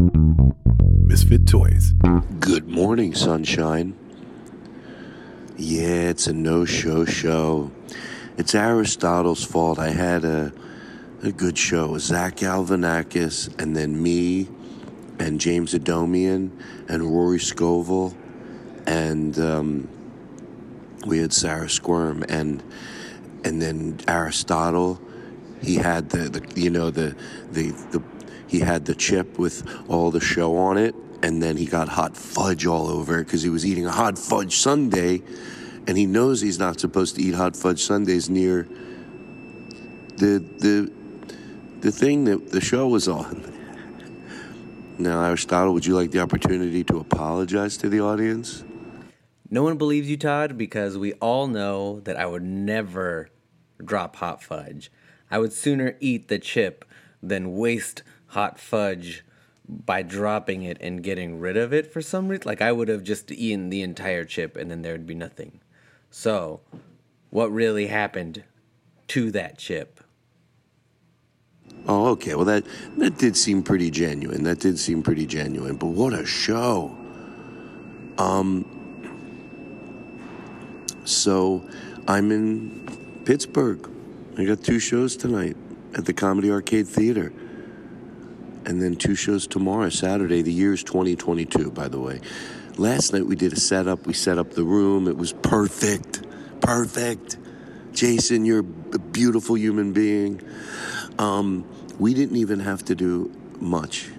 [0.00, 1.92] Misfit Toys.
[2.38, 3.94] Good morning, sunshine.
[5.58, 7.70] Yeah, it's a no-show show.
[8.38, 9.78] It's Aristotle's fault.
[9.78, 10.52] I had a
[11.22, 11.98] a good show.
[11.98, 14.48] Zach Galifianakis, and then me,
[15.18, 16.50] and James Adomian,
[16.88, 18.16] and Rory Scovel,
[18.86, 19.88] and um,
[21.06, 22.62] we had Sarah Squirm, and
[23.44, 24.98] and then Aristotle.
[25.62, 27.14] He had the, the you know the
[27.52, 28.02] the the
[28.50, 32.16] he had the chip with all the show on it, and then he got hot
[32.16, 35.22] fudge all over because he was eating a hot fudge sundae,
[35.86, 38.64] and he knows he's not supposed to eat hot fudge sundaes near
[40.16, 40.92] the the
[41.78, 43.46] the thing that the show was on.
[44.98, 48.64] Now, Aristotle, would you like the opportunity to apologize to the audience?
[49.48, 53.30] No one believes you, Todd, because we all know that I would never
[53.82, 54.90] drop hot fudge.
[55.30, 56.84] I would sooner eat the chip
[57.22, 59.24] than waste hot fudge
[59.68, 62.42] by dropping it and getting rid of it for some reason.
[62.46, 65.60] Like I would have just eaten the entire chip and then there would be nothing.
[66.10, 66.60] So,
[67.30, 68.42] what really happened
[69.08, 70.00] to that chip?
[71.86, 72.34] Oh, okay.
[72.34, 72.64] Well, that
[72.98, 74.42] that did seem pretty genuine.
[74.42, 75.76] That did seem pretty genuine.
[75.76, 76.96] But what a show!
[78.18, 78.76] Um.
[81.04, 81.66] So,
[82.06, 83.88] I'm in Pittsburgh.
[84.36, 85.56] I got two shows tonight
[85.94, 87.32] at the Comedy Arcade Theater,
[88.66, 90.42] and then two shows tomorrow, Saturday.
[90.42, 92.20] The year is 2022, by the way.
[92.76, 94.06] Last night we did a setup.
[94.06, 95.08] We set up the room.
[95.08, 96.22] It was perfect,
[96.60, 97.36] perfect.
[97.92, 100.40] Jason, you're a beautiful human being.
[101.18, 101.66] Um,
[101.98, 104.10] we didn't even have to do much.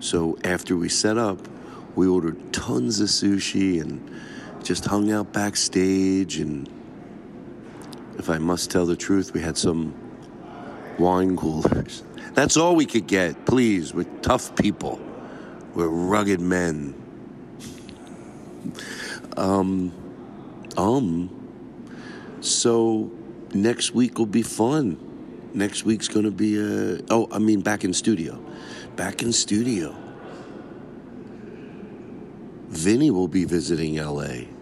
[0.00, 1.48] So after we set up,
[1.96, 4.08] we ordered tons of sushi and
[4.62, 6.38] just hung out backstage.
[6.38, 6.68] And
[8.18, 9.94] if I must tell the truth, we had some
[10.98, 12.02] wine coolers.
[12.34, 13.94] That's all we could get, please.
[13.94, 15.00] We're tough people,
[15.74, 16.94] we're rugged men.
[19.36, 19.92] Um,
[20.76, 21.30] um,
[22.40, 23.10] so
[23.54, 25.02] next week will be fun.
[25.54, 27.00] Next week's to be a.
[27.10, 28.38] Oh, I mean, back in studio.
[28.96, 29.96] Back in studio.
[32.68, 34.55] Vinny will be visiting LA.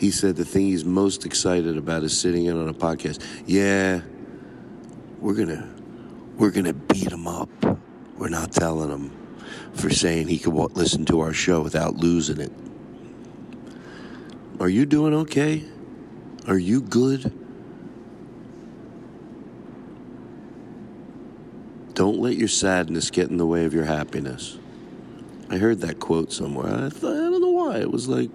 [0.00, 3.22] He said the thing he's most excited about is sitting in on a podcast.
[3.44, 4.00] Yeah,
[5.18, 5.70] we're gonna
[6.38, 7.50] we're gonna beat him up.
[8.16, 9.10] We're not telling him
[9.74, 12.50] for saying he could listen to our show without losing it.
[14.58, 15.64] Are you doing okay?
[16.48, 17.30] Are you good?
[21.92, 24.58] Don't let your sadness get in the way of your happiness.
[25.50, 26.68] I heard that quote somewhere.
[26.68, 27.76] I, I don't know why.
[27.76, 28.30] It was like,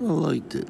[0.00, 0.68] I liked it.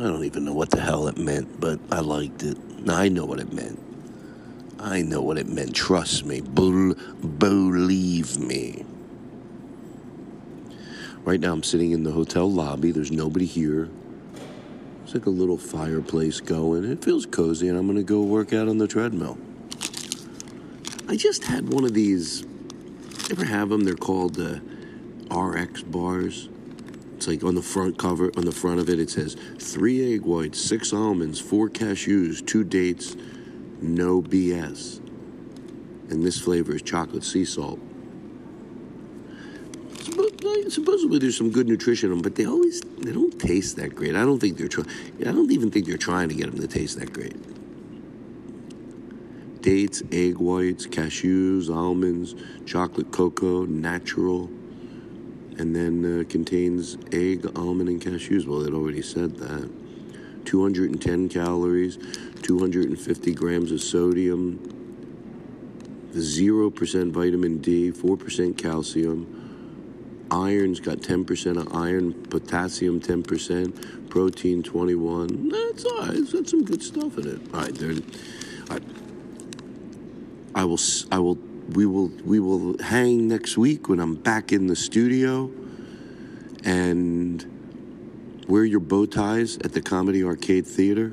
[0.00, 2.56] I don't even know what the hell it meant, but I liked it.
[2.88, 3.78] I know what it meant.
[4.78, 5.74] I know what it meant.
[5.74, 6.40] Trust me.
[6.40, 6.94] Bel-
[7.38, 8.86] believe me.
[11.22, 12.92] Right now, I'm sitting in the hotel lobby.
[12.92, 13.90] There's nobody here.
[15.04, 16.90] It's like a little fireplace going.
[16.90, 19.36] It feels cozy, and I'm going to go work out on the treadmill.
[21.08, 22.46] I just had one of these.
[23.30, 23.84] Ever have them?
[23.84, 24.60] They're called uh,
[25.36, 26.48] RX bars.
[27.20, 30.22] It's like on the front cover, on the front of it, it says three egg
[30.22, 33.14] whites, six almonds, four cashews, two dates,
[33.82, 35.00] no BS.
[36.08, 37.78] and this flavor is chocolate sea salt.
[40.70, 44.16] Supposedly there's some good nutrition in them, but they always they don't taste that great.
[44.16, 44.88] I don't think they're trying.
[45.20, 47.36] I don't even think they're trying to get them to taste that great.
[49.60, 52.34] Dates, egg whites, cashews, almonds,
[52.64, 54.48] chocolate cocoa, natural,
[55.60, 58.46] and then uh, contains egg, almond, and cashews.
[58.46, 59.70] Well, it already said that.
[60.46, 61.98] 210 calories,
[62.42, 64.58] 250 grams of sodium,
[66.12, 69.36] 0% vitamin D, 4% calcium.
[70.30, 75.50] Iron's got 10% of iron, potassium 10%, protein 21.
[75.50, 76.16] That's all right.
[76.16, 77.40] It's got some good stuff in it.
[77.52, 77.96] All right, there.
[80.54, 80.78] I will.
[81.12, 81.49] I will.
[81.72, 82.08] We will.
[82.24, 85.50] We will hang next week when I'm back in the studio,
[86.64, 91.12] and wear your bow ties at the Comedy Arcade Theater.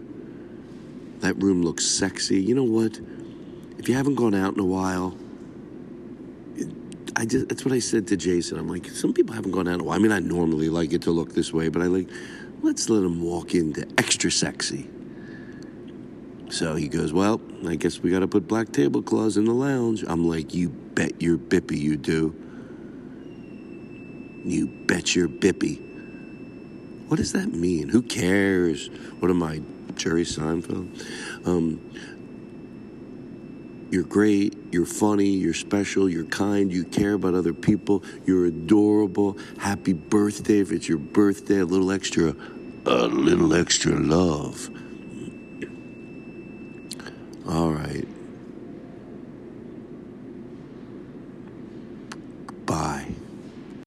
[1.19, 2.41] That room looks sexy.
[2.41, 2.99] You know what?
[3.77, 5.15] If you haven't gone out in a while,
[7.15, 8.57] I just that's what I said to Jason.
[8.57, 9.95] I'm like, some people haven't gone out in a while.
[9.95, 12.09] I mean, I normally like it to look this way, but I like,
[12.61, 14.89] let's let them walk into extra sexy.
[16.49, 20.03] So he goes, Well, I guess we got to put black tablecloths in the lounge.
[20.07, 22.35] I'm like, You bet your bippy you do.
[24.45, 25.81] You bet your bippy.
[27.07, 27.89] What does that mean?
[27.89, 28.89] Who cares?
[29.19, 29.61] What am I,
[29.95, 31.47] Jerry Seinfeld?
[31.47, 31.81] Um,
[33.89, 39.37] you're great, you're funny, you're special, you're kind, you care about other people, you're adorable.
[39.57, 42.35] Happy birthday if it's your birthday, a little extra,
[42.85, 44.69] a little extra love.
[47.47, 48.06] All right.